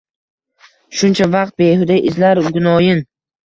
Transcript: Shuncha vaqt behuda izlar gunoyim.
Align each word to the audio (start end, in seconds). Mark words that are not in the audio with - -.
Shuncha 1.03 1.29
vaqt 1.37 1.55
behuda 1.65 2.01
izlar 2.13 2.45
gunoyim. 2.53 3.09